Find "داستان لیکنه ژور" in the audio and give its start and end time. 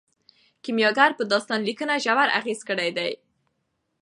1.31-2.27